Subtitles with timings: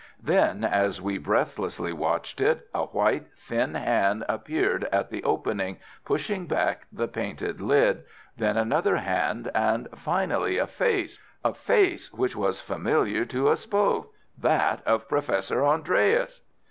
[0.23, 6.47] Then, as we breathlessly watched it, a white thin hand appeared at the opening, pushing
[6.47, 8.03] back the painted lid,
[8.35, 14.09] then another hand, and finally a face—a face which was familiar to us both,
[14.39, 16.41] that of Professor Andreas.